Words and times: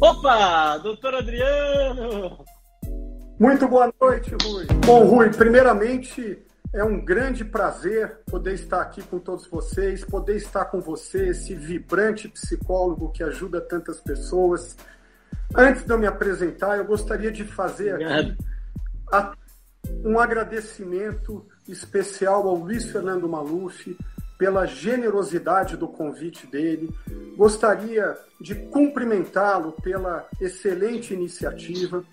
Opa, 0.00 0.78
doutor 0.78 1.14
Adriano! 1.14 2.44
Muito 3.38 3.68
boa 3.68 3.92
noite, 4.00 4.34
Rui. 4.42 4.66
Bom, 4.84 5.04
Rui, 5.04 5.30
primeiramente 5.30 6.42
é 6.72 6.82
um 6.82 7.04
grande 7.04 7.44
prazer 7.44 8.18
poder 8.26 8.54
estar 8.54 8.80
aqui 8.80 9.02
com 9.02 9.18
todos 9.18 9.46
vocês, 9.46 10.04
poder 10.04 10.36
estar 10.36 10.64
com 10.66 10.80
você, 10.80 11.28
esse 11.28 11.54
vibrante 11.54 12.28
psicólogo 12.28 13.12
que 13.12 13.22
ajuda 13.22 13.60
tantas 13.60 14.00
pessoas. 14.00 14.76
Antes 15.54 15.84
de 15.84 15.92
eu 15.92 15.98
me 15.98 16.06
apresentar, 16.06 16.76
eu 16.76 16.84
gostaria 16.84 17.30
de 17.30 17.44
fazer 17.44 17.94
aqui 18.02 18.36
um 20.04 20.18
agradecimento 20.18 21.46
especial 21.68 22.48
ao 22.48 22.56
Luiz 22.56 22.90
Fernando 22.90 23.28
Maluf 23.28 23.96
pela 24.38 24.66
generosidade 24.66 25.76
do 25.76 25.88
convite 25.88 26.46
dele. 26.46 26.92
Gostaria 27.36 28.16
de 28.40 28.54
cumprimentá-lo 28.54 29.72
pela 29.72 30.26
excelente 30.40 31.14
iniciativa. 31.14 32.04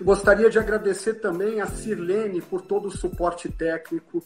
Gostaria 0.00 0.50
de 0.50 0.58
agradecer 0.58 1.14
também 1.14 1.60
a 1.60 1.66
Sirlene 1.66 2.40
por 2.40 2.62
todo 2.62 2.88
o 2.88 2.96
suporte 2.96 3.48
técnico, 3.48 4.24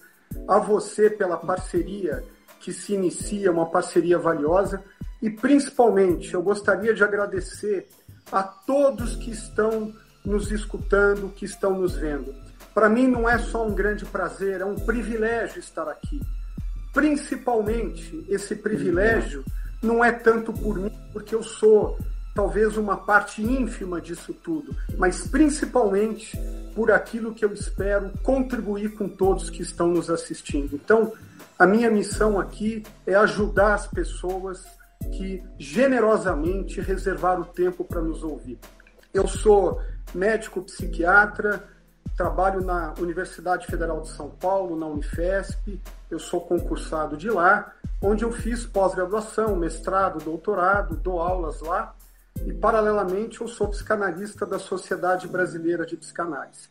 a 0.48 0.59
você 0.59 1.09
pela 1.11 1.37
parceria 1.37 2.23
que 2.61 2.73
se 2.73 2.95
inicia, 2.95 3.53
uma 3.53 3.67
parceria 3.67 4.19
valiosa, 4.19 4.83
e 5.23 5.31
principalmente 5.31 6.34
eu 6.34 6.42
gostaria 6.42 6.92
de 6.92 7.05
agradecer 7.05 7.87
a 8.33 8.42
todos 8.42 9.17
que 9.17 9.31
estão 9.31 9.95
nos 10.25 10.51
escutando, 10.51 11.33
que 11.33 11.45
estão 11.45 11.78
nos 11.78 11.95
vendo. 11.95 12.34
Para 12.75 12.89
mim 12.89 13.06
não 13.06 13.28
é 13.28 13.39
só 13.39 13.67
um 13.67 13.75
grande 13.75 14.05
prazer, 14.05 14.61
é 14.61 14.65
um 14.65 14.75
privilégio 14.75 15.61
estar 15.61 15.89
aqui. 15.89 16.20
Principalmente 16.96 18.24
esse 18.27 18.56
privilégio 18.56 19.45
não 19.82 20.02
é 20.02 20.10
tanto 20.10 20.50
por 20.50 20.78
mim, 20.78 20.98
porque 21.12 21.34
eu 21.34 21.42
sou 21.42 21.98
talvez 22.34 22.78
uma 22.78 22.96
parte 22.96 23.42
ínfima 23.42 24.00
disso 24.00 24.32
tudo, 24.32 24.74
mas 24.96 25.27
principalmente 25.27 26.41
por 26.75 26.91
aquilo 26.91 27.34
que 27.34 27.44
eu 27.44 27.53
espero 27.53 28.12
contribuir 28.22 28.94
com 28.94 29.11
todos 29.11 29.50
que 29.50 29.61
estão 29.61 29.88
nos 29.88 30.08
assistindo. 30.08 30.75
Então, 30.75 31.12
a 31.58 31.66
minha 31.66 31.91
missão 31.91 32.41
aqui 32.41 32.83
é 33.06 33.14
ajudar 33.14 33.75
as 33.75 33.86
pessoas 33.86 34.64
que 35.19 35.44
generosamente 35.58 36.81
reservaram 36.81 37.42
o 37.42 37.44
tempo 37.44 37.84
para 37.84 38.00
nos 38.00 38.22
ouvir. 38.22 38.58
Eu 39.12 39.28
sou 39.28 39.83
médico 40.14 40.62
psiquiatra, 40.62 41.62
trabalho 42.17 42.64
na 42.64 42.95
Universidade 42.98 43.67
Federal 43.67 44.00
de 44.00 44.09
São 44.09 44.31
Paulo, 44.31 44.77
na 44.77 44.86
Unifesp, 44.86 45.81
eu 46.11 46.19
sou 46.19 46.41
concursado 46.41 47.17
de 47.17 47.28
lá, 47.28 47.72
onde 48.03 48.25
eu 48.25 48.33
fiz 48.33 48.64
pós-graduação, 48.64 49.55
mestrado, 49.55 50.25
doutorado, 50.25 50.97
dou 50.97 51.20
aulas 51.20 51.61
lá, 51.61 51.94
e 52.44 52.53
paralelamente 52.53 53.41
eu 53.41 53.48
sou 53.48 53.69
psicanalista 53.69 54.47
da 54.47 54.59
Sociedade 54.59 55.28
Brasileira 55.28 55.84
de 55.84 55.97
Psicanálise. 55.97 56.69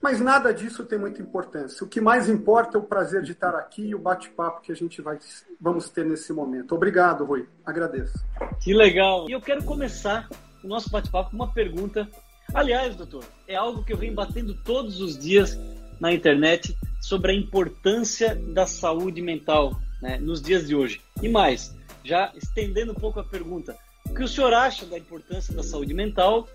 Mas 0.00 0.20
nada 0.20 0.52
disso 0.52 0.84
tem 0.84 0.98
muita 0.98 1.22
importância. 1.22 1.82
O 1.82 1.88
que 1.88 2.00
mais 2.00 2.28
importa 2.28 2.76
é 2.76 2.80
o 2.80 2.84
prazer 2.84 3.22
de 3.22 3.32
estar 3.32 3.54
aqui 3.54 3.86
e 3.86 3.94
o 3.94 3.98
bate-papo 3.98 4.60
que 4.60 4.70
a 4.70 4.76
gente 4.76 5.00
vai 5.00 5.18
vamos 5.58 5.88
ter 5.88 6.04
nesse 6.04 6.32
momento. 6.32 6.74
Obrigado, 6.74 7.24
Rui. 7.24 7.48
Agradeço. 7.64 8.12
Que 8.60 8.74
legal. 8.74 9.28
E 9.28 9.32
eu 9.32 9.40
quero 9.40 9.64
começar 9.64 10.28
o 10.62 10.68
nosso 10.68 10.90
bate-papo 10.90 11.30
com 11.30 11.36
uma 11.36 11.52
pergunta 11.52 12.06
Aliás, 12.54 12.94
doutor, 12.94 13.24
é 13.48 13.56
algo 13.56 13.82
que 13.82 13.92
eu 13.92 13.96
venho 13.96 14.14
batendo 14.14 14.54
todos 14.54 15.00
os 15.00 15.18
dias 15.18 15.58
na 15.98 16.12
internet 16.12 16.78
sobre 17.00 17.32
a 17.32 17.34
importância 17.34 18.36
da 18.36 18.64
saúde 18.64 19.20
mental 19.20 19.76
né, 20.00 20.18
nos 20.18 20.40
dias 20.40 20.68
de 20.68 20.76
hoje. 20.76 21.00
E 21.20 21.28
mais, 21.28 21.76
já 22.04 22.32
estendendo 22.36 22.92
um 22.92 22.94
pouco 22.94 23.18
a 23.18 23.24
pergunta, 23.24 23.76
o 24.08 24.14
que 24.14 24.22
o 24.22 24.28
senhor 24.28 24.54
acha 24.54 24.86
da 24.86 24.96
importância 24.96 25.52
da 25.52 25.64
saúde 25.64 25.92
mental 25.92 26.48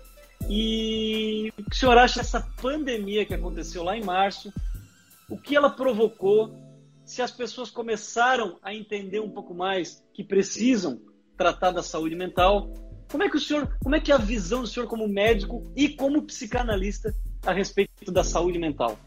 e 0.48 1.52
o 1.58 1.64
que 1.64 1.76
o 1.76 1.78
senhor 1.78 1.98
acha 1.98 2.20
dessa 2.20 2.40
pandemia 2.62 3.26
que 3.26 3.34
aconteceu 3.34 3.82
lá 3.82 3.94
em 3.94 4.02
março? 4.02 4.50
O 5.28 5.36
que 5.36 5.54
ela 5.54 5.68
provocou? 5.68 6.56
Se 7.04 7.20
as 7.20 7.30
pessoas 7.30 7.70
começaram 7.70 8.58
a 8.62 8.74
entender 8.74 9.20
um 9.20 9.30
pouco 9.30 9.52
mais 9.52 10.02
que 10.14 10.24
precisam 10.24 10.98
tratar 11.36 11.72
da 11.72 11.82
saúde 11.82 12.16
mental 12.16 12.72
como 13.10 13.24
é 13.24 13.28
que 13.28 13.36
o 13.36 13.40
senhor, 13.40 13.68
como 13.82 13.94
é 13.94 14.00
que 14.00 14.12
é 14.12 14.14
a 14.14 14.18
visão 14.18 14.62
do 14.62 14.66
senhor 14.66 14.86
como 14.86 15.08
médico 15.08 15.70
e 15.74 15.88
como 15.88 16.22
psicanalista 16.22 17.14
a 17.44 17.52
respeito 17.52 18.12
da 18.12 18.22
saúde 18.22 18.58
mental? 18.58 18.98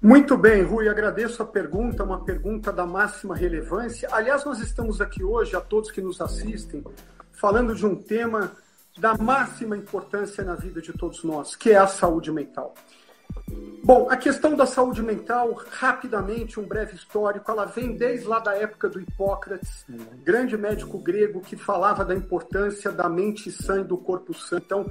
Muito 0.00 0.36
bem, 0.36 0.62
Rui, 0.62 0.88
agradeço 0.88 1.42
a 1.42 1.46
pergunta, 1.46 2.02
uma 2.02 2.24
pergunta 2.24 2.72
da 2.72 2.84
máxima 2.84 3.36
relevância. 3.36 4.08
Aliás, 4.10 4.44
nós 4.44 4.58
estamos 4.58 5.00
aqui 5.00 5.22
hoje, 5.22 5.54
a 5.54 5.60
todos 5.60 5.92
que 5.92 6.00
nos 6.00 6.20
assistem, 6.20 6.84
falando 7.30 7.74
de 7.74 7.86
um 7.86 7.94
tema 7.94 8.52
da 8.98 9.16
máxima 9.16 9.76
importância 9.76 10.44
na 10.44 10.54
vida 10.54 10.82
de 10.82 10.92
todos 10.92 11.22
nós, 11.22 11.54
que 11.54 11.70
é 11.70 11.76
a 11.76 11.86
saúde 11.86 12.32
mental. 12.32 12.74
Bom, 13.84 14.08
a 14.08 14.16
questão 14.16 14.54
da 14.54 14.64
saúde 14.64 15.02
mental, 15.02 15.60
rapidamente, 15.68 16.60
um 16.60 16.64
breve 16.64 16.94
histórico, 16.94 17.50
ela 17.50 17.64
vem 17.64 17.96
desde 17.96 18.28
lá 18.28 18.38
da 18.38 18.54
época 18.54 18.88
do 18.88 19.00
Hipócrates, 19.00 19.84
grande 20.22 20.56
médico 20.56 20.98
grego 20.98 21.40
que 21.40 21.56
falava 21.56 22.04
da 22.04 22.14
importância 22.14 22.92
da 22.92 23.08
mente 23.08 23.50
sã 23.50 23.80
e 23.80 23.84
do 23.84 23.96
corpo 23.98 24.32
sã. 24.32 24.58
Então, 24.58 24.88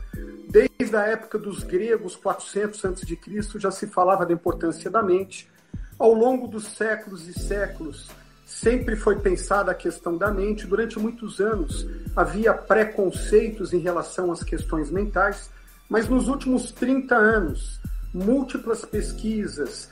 desde 0.50 0.94
a 0.94 1.08
época 1.08 1.40
dos 1.40 1.64
gregos, 1.64 2.18
400 2.18 2.84
a.C., 2.84 3.60
já 3.60 3.72
se 3.72 3.88
falava 3.88 4.26
da 4.26 4.34
importância 4.34 4.92
da 4.92 5.02
mente. 5.02 5.50
Ao 5.98 6.14
longo 6.14 6.46
dos 6.46 6.66
séculos 6.66 7.30
e 7.30 7.34
séculos, 7.34 8.10
sempre 8.46 8.98
foi 8.98 9.16
pensada 9.20 9.72
a 9.72 9.76
questão 9.76 10.18
da 10.18 10.30
mente. 10.32 10.68
Durante 10.68 11.00
muitos 11.00 11.40
anos, 11.40 11.88
havia 12.14 12.54
preconceitos 12.54 13.72
em 13.72 13.80
relação 13.80 14.34
às 14.34 14.44
questões 14.44 14.92
mentais, 14.92 15.50
mas 15.88 16.10
nos 16.10 16.28
últimos 16.28 16.72
30 16.72 17.16
anos, 17.16 17.81
múltiplas 18.14 18.86
pesquisas 18.86 19.90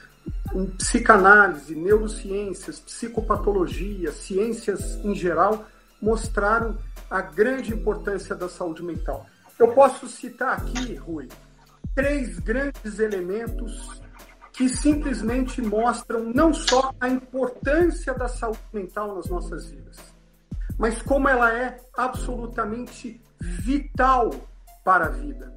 em 0.53 0.65
psicanálise, 0.65 1.75
neurociências, 1.75 2.79
psicopatologia, 2.79 4.11
ciências 4.11 4.95
em 5.03 5.15
geral, 5.15 5.65
mostraram 6.01 6.77
a 7.09 7.21
grande 7.21 7.73
importância 7.73 8.35
da 8.35 8.49
saúde 8.49 8.83
mental. 8.83 9.25
Eu 9.57 9.73
posso 9.73 10.07
citar 10.07 10.57
aqui, 10.57 10.95
Rui, 10.95 11.27
três 11.95 12.39
grandes 12.39 12.99
elementos 12.99 14.01
que 14.53 14.69
simplesmente 14.69 15.61
mostram 15.61 16.23
não 16.33 16.53
só 16.53 16.93
a 16.99 17.07
importância 17.07 18.13
da 18.13 18.27
saúde 18.27 18.59
mental 18.73 19.15
nas 19.15 19.27
nossas 19.27 19.69
vidas, 19.69 19.97
mas 20.77 21.01
como 21.01 21.27
ela 21.29 21.53
é 21.53 21.77
absolutamente 21.95 23.21
vital 23.39 24.31
para 24.83 25.05
a 25.05 25.09
vida. 25.09 25.53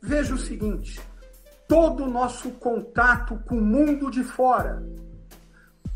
Veja 0.00 0.34
o 0.34 0.38
seguinte: 0.38 1.00
todo 1.68 2.04
o 2.04 2.10
nosso 2.10 2.50
contato 2.52 3.38
com 3.46 3.58
o 3.58 3.64
mundo 3.64 4.10
de 4.10 4.22
fora, 4.22 4.82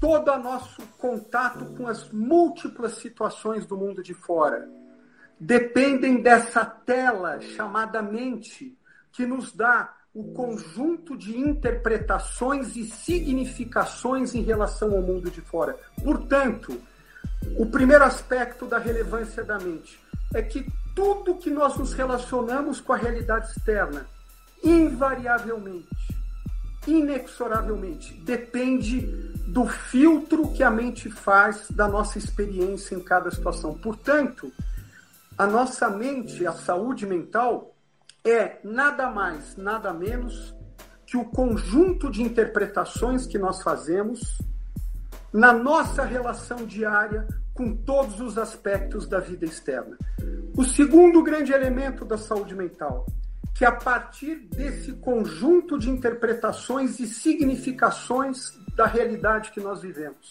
todo 0.00 0.32
o 0.32 0.38
nosso 0.38 0.82
contato 0.98 1.64
com 1.76 1.86
as 1.86 2.10
múltiplas 2.10 2.94
situações 2.94 3.66
do 3.66 3.76
mundo 3.76 4.02
de 4.02 4.14
fora, 4.14 4.68
dependem 5.38 6.20
dessa 6.20 6.64
tela 6.64 7.40
chamada 7.40 8.02
mente, 8.02 8.76
que 9.12 9.26
nos 9.26 9.52
dá 9.52 9.94
o 10.12 10.32
conjunto 10.32 11.16
de 11.16 11.38
interpretações 11.38 12.76
e 12.76 12.84
significações 12.84 14.34
em 14.34 14.42
relação 14.42 14.92
ao 14.92 15.02
mundo 15.02 15.30
de 15.30 15.40
fora. 15.40 15.78
Portanto, 16.02 16.80
o 17.56 17.66
primeiro 17.66 18.04
aspecto 18.04 18.66
da 18.66 18.78
relevância 18.78 19.44
da 19.44 19.58
mente 19.58 20.00
é 20.34 20.42
que 20.42 20.66
tudo 20.94 21.36
que 21.36 21.50
nós 21.50 21.76
nos 21.76 21.92
relacionamos 21.92 22.80
com 22.80 22.92
a 22.92 22.96
realidade 22.96 23.50
externa 23.50 24.04
invariavelmente, 24.62 25.88
inexoravelmente, 26.86 28.14
depende 28.22 29.00
do 29.46 29.66
filtro 29.66 30.52
que 30.52 30.62
a 30.62 30.70
mente 30.70 31.10
faz 31.10 31.70
da 31.70 31.88
nossa 31.88 32.18
experiência 32.18 32.94
em 32.94 33.00
cada 33.00 33.30
situação. 33.30 33.74
Portanto, 33.74 34.52
a 35.36 35.46
nossa 35.46 35.88
mente, 35.88 36.46
a 36.46 36.52
saúde 36.52 37.06
mental, 37.06 37.74
é 38.24 38.58
nada 38.62 39.10
mais, 39.10 39.56
nada 39.56 39.92
menos 39.92 40.54
que 41.06 41.16
o 41.16 41.24
conjunto 41.24 42.10
de 42.10 42.22
interpretações 42.22 43.26
que 43.26 43.38
nós 43.38 43.62
fazemos 43.62 44.38
na 45.32 45.52
nossa 45.52 46.04
relação 46.04 46.66
diária 46.66 47.26
com 47.54 47.74
todos 47.74 48.20
os 48.20 48.38
aspectos 48.38 49.08
da 49.08 49.18
vida 49.18 49.44
externa. 49.44 49.96
O 50.56 50.64
segundo 50.64 51.22
grande 51.22 51.52
elemento 51.52 52.04
da 52.04 52.16
saúde 52.16 52.54
mental 52.54 53.06
que 53.54 53.64
a 53.64 53.72
partir 53.72 54.36
desse 54.36 54.92
conjunto 54.92 55.78
de 55.78 55.90
interpretações 55.90 56.98
e 56.98 57.06
significações 57.06 58.58
da 58.74 58.86
realidade 58.86 59.50
que 59.50 59.60
nós 59.60 59.82
vivemos, 59.82 60.30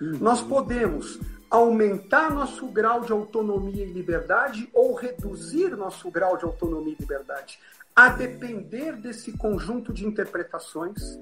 uhum. 0.00 0.18
nós 0.20 0.42
podemos 0.42 1.18
aumentar 1.50 2.32
nosso 2.32 2.66
grau 2.68 3.00
de 3.00 3.10
autonomia 3.10 3.84
e 3.84 3.92
liberdade 3.92 4.68
ou 4.72 4.94
reduzir 4.94 5.76
nosso 5.76 6.08
grau 6.10 6.36
de 6.36 6.44
autonomia 6.44 6.94
e 6.96 7.02
liberdade. 7.02 7.58
A 7.94 8.08
depender 8.08 8.92
desse 8.92 9.32
conjunto 9.32 9.92
de 9.92 10.06
interpretações, 10.06 11.18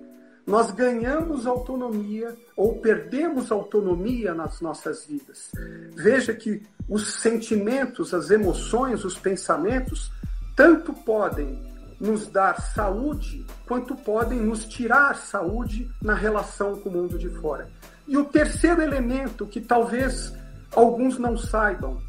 nós 0.46 0.70
ganhamos 0.70 1.46
autonomia 1.46 2.37
ou 2.56 2.79
perdemos 2.79 3.50
autonomia 3.50 4.34
nas 4.34 4.61
nossas 4.61 5.05
vidas. 5.05 5.50
Veja 5.94 6.34
que 6.34 6.62
os 6.88 7.14
sentimentos, 7.14 8.14
as 8.14 8.31
emoções, 8.31 9.05
os 9.05 9.19
pensamentos, 9.19 10.11
tanto 10.58 10.93
podem 10.93 11.56
nos 12.00 12.26
dar 12.26 12.60
saúde, 12.60 13.46
quanto 13.64 13.94
podem 13.94 14.40
nos 14.40 14.64
tirar 14.64 15.14
saúde 15.14 15.88
na 16.02 16.14
relação 16.14 16.75
com 16.81 16.88
o 16.88 16.93
mundo 16.93 17.16
de 17.16 17.28
fora. 17.28 17.70
E 18.08 18.16
o 18.16 18.25
terceiro 18.25 18.82
elemento 18.82 19.46
que 19.46 19.60
talvez 19.60 20.34
alguns 20.75 21.16
não 21.16 21.38
saibam, 21.38 22.02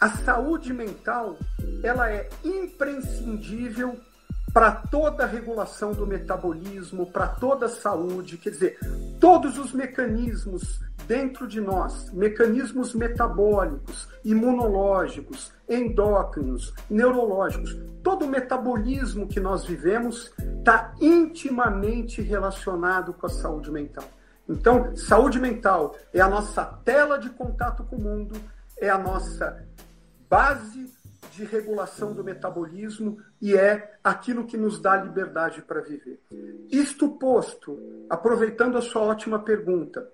a 0.00 0.08
saúde 0.08 0.72
mental, 0.72 1.36
ela 1.82 2.10
é 2.10 2.30
imprescindível 2.42 4.00
para 4.54 4.70
toda 4.72 5.24
a 5.24 5.26
regulação 5.26 5.92
do 5.92 6.06
metabolismo, 6.06 7.04
para 7.12 7.26
toda 7.26 7.66
a 7.66 7.68
saúde, 7.68 8.38
quer 8.38 8.50
dizer, 8.50 8.78
todos 9.20 9.58
os 9.58 9.72
mecanismos 9.72 10.80
dentro 11.06 11.46
de 11.46 11.60
nós, 11.60 12.12
mecanismos 12.12 12.94
metabólicos, 12.94 14.08
imunológicos, 14.24 15.52
endócrinos, 15.68 16.72
neurológicos, 16.88 17.78
todo 18.02 18.24
o 18.24 18.28
metabolismo 18.28 19.28
que 19.28 19.40
nós 19.40 19.64
vivemos 19.64 20.32
está 20.58 20.94
intimamente 21.00 22.20
relacionado 22.22 23.12
com 23.14 23.26
a 23.26 23.30
saúde 23.30 23.70
mental. 23.70 24.04
Então, 24.48 24.94
saúde 24.94 25.40
mental 25.40 25.96
é 26.12 26.20
a 26.20 26.28
nossa 26.28 26.64
tela 26.84 27.18
de 27.18 27.30
contato 27.30 27.84
com 27.84 27.96
o 27.96 28.00
mundo, 28.00 28.38
é 28.76 28.90
a 28.90 28.98
nossa 28.98 29.66
base 30.28 30.92
de 31.32 31.44
regulação 31.44 32.12
do 32.12 32.22
metabolismo 32.22 33.18
e 33.40 33.56
é 33.56 33.96
aquilo 34.04 34.44
que 34.44 34.56
nos 34.56 34.80
dá 34.80 34.96
liberdade 34.96 35.62
para 35.62 35.80
viver. 35.80 36.20
Isto 36.70 37.08
posto, 37.18 37.78
aproveitando 38.08 38.76
a 38.76 38.82
sua 38.82 39.02
ótima 39.02 39.38
pergunta, 39.38 40.06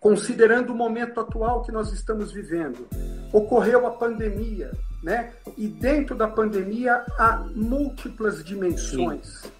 considerando 0.00 0.70
o 0.70 0.76
momento 0.76 1.20
atual 1.20 1.62
que 1.62 1.72
nós 1.72 1.92
estamos 1.92 2.32
vivendo, 2.32 2.86
ocorreu 3.32 3.86
a 3.86 3.90
pandemia, 3.90 4.72
né? 5.02 5.32
E 5.56 5.68
dentro 5.68 6.14
da 6.14 6.28
pandemia 6.28 7.04
há 7.18 7.44
múltiplas 7.54 8.44
dimensões. 8.44 9.40
Sim. 9.42 9.50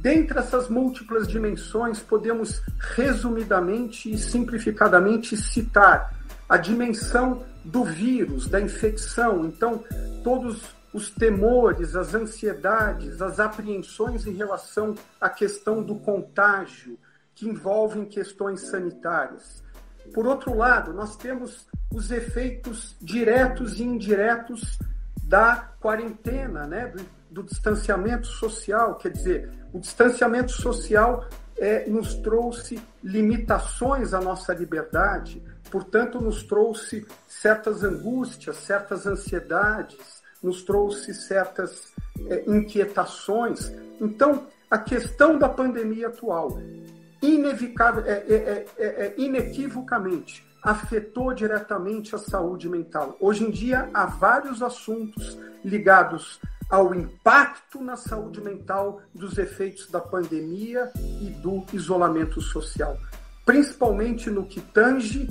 Dentre 0.00 0.38
essas 0.38 0.68
múltiplas 0.68 1.26
dimensões, 1.26 1.98
podemos 1.98 2.62
resumidamente 2.78 4.10
e 4.10 4.16
simplificadamente 4.16 5.36
citar 5.36 6.14
a 6.48 6.56
dimensão 6.56 7.42
do 7.64 7.84
vírus, 7.84 8.46
da 8.46 8.60
infecção. 8.60 9.44
Então, 9.44 9.82
todos 10.22 10.62
os 10.92 11.10
temores, 11.10 11.94
as 11.96 12.14
ansiedades, 12.14 13.20
as 13.20 13.40
apreensões 13.40 14.26
em 14.26 14.32
relação 14.32 14.94
à 15.20 15.28
questão 15.28 15.82
do 15.82 15.96
contágio, 15.96 16.98
que 17.38 17.48
envolvem 17.48 18.04
questões 18.04 18.62
sanitárias. 18.68 19.62
Por 20.12 20.26
outro 20.26 20.56
lado, 20.56 20.92
nós 20.92 21.16
temos 21.16 21.68
os 21.94 22.10
efeitos 22.10 22.96
diretos 23.00 23.78
e 23.78 23.84
indiretos 23.84 24.76
da 25.22 25.72
quarentena, 25.80 26.66
né? 26.66 26.88
do, 26.88 27.04
do 27.30 27.42
distanciamento 27.44 28.26
social, 28.26 28.96
quer 28.96 29.12
dizer, 29.12 29.50
o 29.72 29.78
distanciamento 29.78 30.50
social 30.50 31.28
é, 31.56 31.88
nos 31.88 32.16
trouxe 32.16 32.80
limitações 33.04 34.12
à 34.12 34.20
nossa 34.20 34.52
liberdade, 34.52 35.40
portanto, 35.70 36.20
nos 36.20 36.42
trouxe 36.42 37.06
certas 37.28 37.84
angústias, 37.84 38.56
certas 38.56 39.06
ansiedades, 39.06 40.22
nos 40.42 40.62
trouxe 40.64 41.14
certas 41.14 41.92
é, 42.28 42.44
inquietações. 42.48 43.72
Então, 44.00 44.46
a 44.68 44.78
questão 44.78 45.38
da 45.38 45.48
pandemia 45.48 46.08
atual, 46.08 46.58
inevitável, 47.22 48.04
é, 48.06 48.12
é, 48.12 48.66
é, 48.78 48.86
é 48.86 49.14
inequivocamente, 49.16 50.44
afetou 50.62 51.32
diretamente 51.32 52.14
a 52.14 52.18
saúde 52.18 52.68
mental. 52.68 53.16
Hoje 53.20 53.44
em 53.44 53.50
dia, 53.50 53.88
há 53.94 54.06
vários 54.06 54.62
assuntos 54.62 55.38
ligados 55.64 56.40
ao 56.70 56.94
impacto 56.94 57.82
na 57.82 57.96
saúde 57.96 58.40
mental 58.40 59.00
dos 59.14 59.38
efeitos 59.38 59.90
da 59.90 60.00
pandemia 60.00 60.92
e 61.20 61.30
do 61.30 61.64
isolamento 61.72 62.40
social, 62.40 62.98
principalmente 63.44 64.30
no 64.30 64.44
que 64.44 64.60
tange 64.60 65.26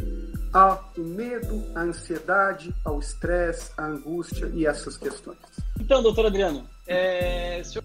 ao 0.52 0.92
medo, 0.98 1.64
à 1.76 1.82
ansiedade, 1.82 2.74
ao 2.84 3.00
estresse, 3.00 3.72
à 3.78 3.86
angústia 3.86 4.50
e 4.54 4.66
essas 4.66 4.98
questões. 4.98 5.38
Então, 5.80 6.02
doutor 6.02 6.26
Adriano, 6.26 6.68
é, 6.88 7.62
o 7.62 7.66
senhor 7.66 7.84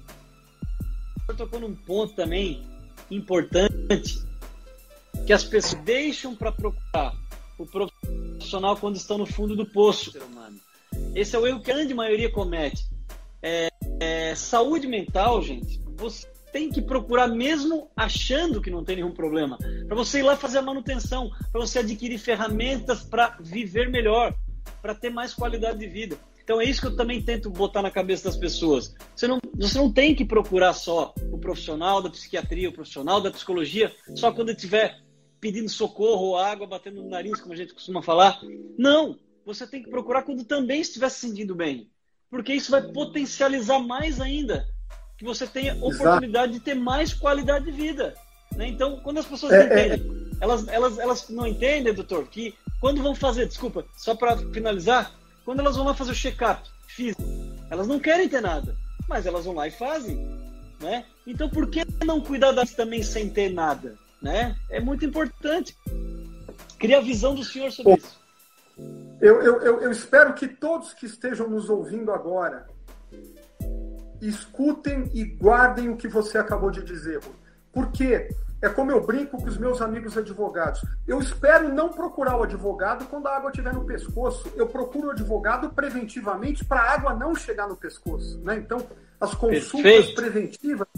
tocou 1.37 1.61
num 1.61 1.75
ponto 1.75 2.15
também 2.15 2.72
importante 3.11 4.23
que 5.27 5.33
as 5.33 5.45
pessoas 5.45 5.83
deixam 5.83 6.35
para 6.35 6.51
procurar 6.51 7.15
o 7.59 7.67
profissional 7.67 8.77
quando 8.77 8.97
estão 8.97 9.19
no 9.19 9.27
fundo 9.27 9.55
do 9.55 9.67
poço. 9.67 10.13
Esse 11.15 11.37
é 11.37 11.39
o 11.39 11.47
erro 11.47 11.61
que 11.61 11.71
a 11.71 11.75
grande 11.75 11.95
maioria 11.95 12.31
comete. 12.31 12.85
É, 13.43 13.69
é, 14.01 14.35
saúde 14.35 14.87
mental, 14.87 15.43
gente, 15.43 15.81
você 15.97 16.27
tem 16.53 16.71
que 16.71 16.83
procurar 16.83 17.29
mesmo 17.29 17.91
achando 17.97 18.61
que 18.61 18.71
não 18.71 18.85
tem 18.85 18.97
nenhum 18.97 19.13
problema, 19.13 19.57
para 19.87 19.97
você 19.97 20.19
ir 20.19 20.23
lá 20.23 20.37
fazer 20.37 20.59
a 20.59 20.63
manutenção, 20.63 21.31
para 21.51 21.61
você 21.61 21.79
adquirir 21.79 22.19
ferramentas 22.19 23.03
para 23.03 23.37
viver 23.41 23.89
melhor, 23.89 24.35
para 24.83 24.95
ter 24.95 25.11
mais 25.11 25.33
qualidade 25.33 25.79
de 25.79 25.87
vida. 25.87 26.19
Então 26.53 26.61
é 26.61 26.65
isso 26.67 26.83
que 26.83 26.87
eu 26.87 26.97
também 26.97 27.23
tento 27.23 27.49
botar 27.51 27.81
na 27.81 27.91
cabeça 27.91 28.25
das 28.25 28.37
pessoas. 28.37 28.95
Você 29.17 29.27
não, 29.27 29.41
você 29.55 29.79
não 29.79 29.91
tem 29.91 30.15
que 30.15 30.25
procurar 30.25 30.75
só 30.75 31.15
o 31.33 31.39
profissional 31.39 32.03
da 32.03 32.11
psiquiatria, 32.11 32.69
o 32.69 32.73
profissional 32.73 33.21
da 33.21 33.31
psicologia, 33.31 33.91
só 34.15 34.31
quando 34.31 34.51
estiver 34.51 35.01
pedindo 35.41 35.69
socorro 35.69 36.27
ou 36.27 36.37
água 36.37 36.67
batendo 36.67 37.03
no 37.03 37.09
nariz, 37.09 37.41
como 37.41 37.55
a 37.55 37.57
gente 37.57 37.73
costuma 37.73 38.03
falar. 38.03 38.39
Não! 38.79 39.19
Você 39.47 39.67
tem 39.67 39.83
que 39.83 39.91
procurar 39.91 40.23
quando 40.23 40.45
também 40.45 40.83
estiver 40.83 41.09
se 41.09 41.21
sentindo 41.21 41.55
bem 41.55 41.91
porque 42.33 42.55
isso 42.55 42.71
vai 42.71 42.81
potencializar 42.81 43.79
mais 43.79 44.19
ainda 44.19 44.67
que 45.19 45.25
você 45.25 45.47
tenha 45.47 45.75
oportunidade 45.75 46.53
Exato. 46.53 46.53
de 46.53 46.61
ter 46.61 46.75
mais 46.75 47.13
qualidade 47.13 47.67
de 47.67 47.71
vida. 47.71 48.15
Né? 48.57 48.69
Então, 48.69 48.99
quando 49.05 49.19
as 49.19 49.27
pessoas 49.27 49.53
é, 49.53 49.67
entendem, 49.67 50.29
é... 50.39 50.43
Elas, 50.43 50.67
elas, 50.67 50.99
elas 50.99 51.29
não 51.29 51.47
entendem, 51.47 51.93
doutor, 51.93 52.27
que 52.27 52.55
quando 52.81 53.03
vão 53.03 53.15
fazer, 53.15 53.47
desculpa, 53.47 53.85
só 53.97 54.15
para 54.15 54.37
finalizar, 54.51 55.15
quando 55.45 55.61
elas 55.61 55.77
vão 55.77 55.85
lá 55.85 55.95
fazer 55.95 56.13
o 56.13 56.15
check-up 56.15 56.69
físico, 56.87 57.23
elas 57.71 57.87
não 57.87 57.99
querem 57.99 58.29
ter 58.29 58.41
nada, 58.41 58.77
mas 59.09 59.27
elas 59.27 59.45
vão 59.45 59.55
lá 59.55 59.67
e 59.67 59.71
fazem. 59.71 60.17
Né? 60.81 61.05
Então, 61.27 61.49
por 61.49 61.69
que 61.71 61.85
não 62.05 62.21
cuidar 62.21 62.53
das 62.53 62.73
também 62.73 63.03
sem 63.03 63.31
ter 63.31 63.53
nada? 63.53 63.97
Né? 64.21 64.57
É 64.69 64.81
muito 64.81 65.05
importante. 65.05 65.77
Queria 66.79 66.99
a 66.99 67.03
visão 67.03 67.35
do 67.35 67.45
senhor 67.45 67.71
sobre 67.71 67.95
isso. 67.95 68.21
Eu, 69.21 69.41
eu, 69.41 69.61
eu, 69.63 69.81
eu 69.83 69.93
espero 69.93 70.35
que 70.35 70.49
todos 70.49 70.93
que 70.93 71.07
estejam 71.07 71.49
nos 71.49 71.71
ouvindo 71.71 72.13
agora 72.13 72.67
escutem 74.21 75.11
e 75.15 75.25
guardem 75.25 75.89
o 75.89 75.97
que 75.97 76.09
você 76.09 76.39
acabou 76.39 76.71
de 76.71 76.83
dizer. 76.83 77.21
Porque 77.73 78.29
é 78.63 78.69
como 78.69 78.93
eu 78.93 79.05
brinco 79.05 79.37
com 79.37 79.49
os 79.49 79.59
meus 79.59 79.83
amigos 79.83 80.17
advogados. 80.17 80.85
Eu 81.07 81.19
espero 81.19 81.69
não 81.69 81.89
procurar 81.89 82.37
o 82.37 82.45
advogado 82.45 83.05
quando 83.07 83.27
a 83.27 83.37
água 83.37 83.51
estiver 83.51 83.75
no 83.75 83.85
pescoço. 83.85 84.51
Eu 84.55 84.69
procuro 84.69 85.09
o 85.09 85.11
advogado 85.11 85.71
preventivamente 85.71 86.65
para 86.65 86.81
a 86.81 86.93
água 86.93 87.13
não 87.13 87.35
chegar 87.35 87.69
no 87.69 87.77
pescoço. 87.77 88.39
Né? 88.39 88.57
Então, 88.57 88.79
as 89.21 89.35
consultas 89.35 89.83
Perfeito. 89.83 90.15
preventivas 90.15 90.89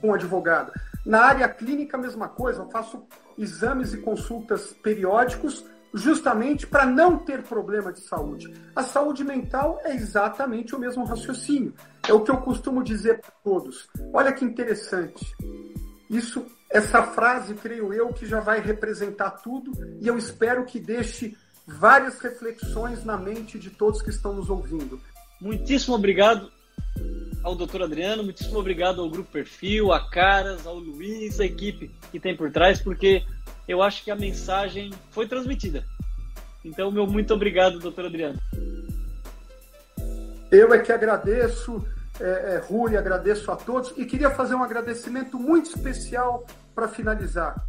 com 0.00 0.10
o 0.10 0.14
advogado. 0.14 0.72
Na 1.06 1.22
área 1.22 1.48
clínica, 1.48 1.96
a 1.96 2.00
mesma 2.00 2.28
coisa. 2.28 2.62
Eu 2.62 2.70
faço 2.70 3.02
exames 3.38 3.94
e 3.94 3.98
consultas 3.98 4.74
periódicos 4.82 5.64
justamente 5.94 6.66
para 6.66 6.84
não 6.84 7.16
ter 7.18 7.42
problema 7.42 7.90
de 7.90 8.00
saúde. 8.00 8.52
A 8.74 8.82
saúde 8.82 9.24
mental 9.24 9.80
é 9.84 9.94
exatamente 9.94 10.74
o 10.74 10.78
mesmo 10.78 11.04
raciocínio. 11.04 11.72
É 12.06 12.12
o 12.12 12.20
que 12.20 12.30
eu 12.30 12.36
costumo 12.38 12.82
dizer 12.82 13.20
para 13.20 13.30
todos. 13.42 13.88
Olha 14.12 14.32
que 14.32 14.44
interessante. 14.44 15.34
Isso, 16.10 16.46
essa 16.76 17.02
frase, 17.02 17.54
creio 17.54 17.92
eu, 17.92 18.12
que 18.12 18.26
já 18.26 18.38
vai 18.38 18.60
representar 18.60 19.30
tudo 19.30 19.72
e 19.98 20.06
eu 20.06 20.18
espero 20.18 20.66
que 20.66 20.78
deixe 20.78 21.34
várias 21.66 22.18
reflexões 22.18 23.02
na 23.02 23.16
mente 23.16 23.58
de 23.58 23.70
todos 23.70 24.02
que 24.02 24.10
estão 24.10 24.34
nos 24.34 24.50
ouvindo. 24.50 25.00
Muitíssimo 25.40 25.94
obrigado 25.94 26.52
ao 27.42 27.54
doutor 27.54 27.82
Adriano, 27.82 28.22
muitíssimo 28.22 28.58
obrigado 28.58 29.00
ao 29.00 29.08
Grupo 29.08 29.30
Perfil, 29.32 29.90
a 29.90 30.10
Caras, 30.10 30.66
ao 30.66 30.78
Luiz, 30.78 31.40
a 31.40 31.46
equipe 31.46 31.90
que 32.12 32.20
tem 32.20 32.36
por 32.36 32.52
trás, 32.52 32.80
porque 32.80 33.24
eu 33.66 33.82
acho 33.82 34.04
que 34.04 34.10
a 34.10 34.16
mensagem 34.16 34.92
foi 35.10 35.26
transmitida. 35.26 35.82
Então, 36.62 36.90
meu 36.90 37.06
muito 37.06 37.32
obrigado, 37.32 37.78
doutor 37.78 38.04
Adriano. 38.04 38.38
Eu 40.50 40.74
é 40.74 40.78
que 40.78 40.92
agradeço, 40.92 41.82
é, 42.20 42.54
é, 42.54 42.62
Rui, 42.68 42.96
agradeço 42.96 43.50
a 43.50 43.56
todos 43.56 43.94
e 43.96 44.04
queria 44.04 44.30
fazer 44.30 44.54
um 44.54 44.62
agradecimento 44.62 45.38
muito 45.38 45.70
especial 45.70 46.44
para 46.76 46.88
finalizar. 46.88 47.66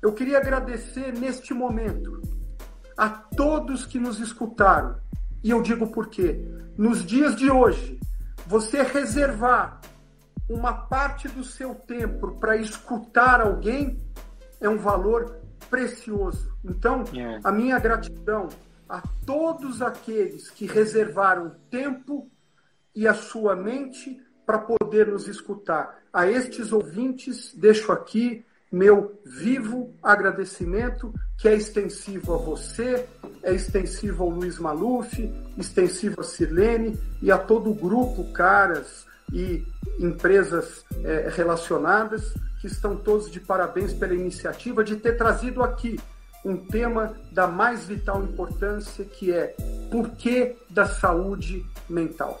Eu 0.00 0.12
queria 0.12 0.38
agradecer 0.38 1.12
neste 1.12 1.52
momento 1.52 2.22
a 2.96 3.08
todos 3.08 3.84
que 3.84 3.98
nos 3.98 4.20
escutaram. 4.20 4.96
E 5.42 5.50
eu 5.50 5.60
digo 5.60 5.88
por 5.88 6.08
quê. 6.08 6.40
Nos 6.78 7.04
dias 7.04 7.34
de 7.34 7.50
hoje, 7.50 7.98
você 8.46 8.80
reservar 8.82 9.80
uma 10.48 10.72
parte 10.72 11.26
do 11.26 11.42
seu 11.42 11.74
tempo 11.74 12.38
para 12.38 12.56
escutar 12.56 13.40
alguém 13.40 14.00
é 14.60 14.68
um 14.68 14.78
valor 14.78 15.40
precioso. 15.68 16.56
Então, 16.64 17.02
é. 17.12 17.40
a 17.42 17.50
minha 17.50 17.78
gratidão 17.80 18.48
a 18.88 19.02
todos 19.26 19.82
aqueles 19.82 20.48
que 20.48 20.66
reservaram 20.66 21.56
tempo 21.68 22.30
e 22.94 23.08
a 23.08 23.14
sua 23.14 23.56
mente 23.56 24.22
para 24.46 24.58
poder 24.58 25.06
nos 25.06 25.26
escutar. 25.28 26.02
A 26.12 26.26
estes 26.26 26.72
ouvintes, 26.72 27.52
deixo 27.54 27.92
aqui 27.92 28.44
meu 28.70 29.20
vivo 29.24 29.94
agradecimento, 30.02 31.14
que 31.38 31.48
é 31.48 31.54
extensivo 31.54 32.34
a 32.34 32.36
você, 32.36 33.06
é 33.42 33.52
extensivo 33.54 34.24
ao 34.24 34.30
Luiz 34.30 34.58
Maluf, 34.58 35.32
extensivo 35.56 36.20
a 36.20 36.24
Sirlene 36.24 36.98
e 37.22 37.30
a 37.30 37.38
todo 37.38 37.70
o 37.70 37.74
grupo, 37.74 38.32
caras 38.32 39.06
e 39.32 39.64
empresas 39.98 40.84
é, 41.04 41.30
relacionadas, 41.32 42.34
que 42.60 42.66
estão 42.66 42.96
todos 42.96 43.30
de 43.30 43.40
parabéns 43.40 43.92
pela 43.92 44.14
iniciativa 44.14 44.82
de 44.82 44.96
ter 44.96 45.16
trazido 45.16 45.62
aqui 45.62 45.98
um 46.44 46.56
tema 46.56 47.14
da 47.32 47.46
mais 47.46 47.84
vital 47.84 48.22
importância, 48.22 49.04
que 49.04 49.32
é 49.32 49.54
por 49.90 50.10
que 50.10 50.56
da 50.68 50.86
saúde 50.86 51.64
mental. 51.88 52.40